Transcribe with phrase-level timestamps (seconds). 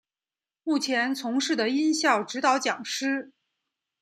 [0.63, 3.31] 目前从事的音效指导讲师。